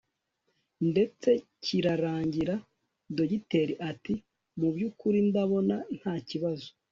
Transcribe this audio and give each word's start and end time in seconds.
ndetse 0.89 1.29
kirarangira 1.63 2.55
Dogiteri 3.15 3.73
ati 3.91 4.13
mu 4.59 4.67
byukuri 4.75 5.19
ndabona 5.29 5.75
nta 5.97 6.15
kibazo 6.29 6.67